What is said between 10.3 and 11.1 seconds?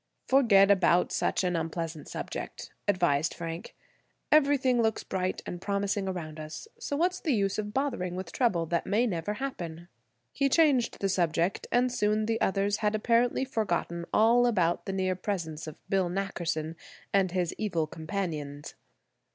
He changed the